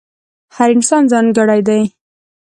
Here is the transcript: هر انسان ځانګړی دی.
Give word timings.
هر 0.55 0.69
انسان 0.75 1.03
ځانګړی 1.11 1.61
دی. 1.67 1.81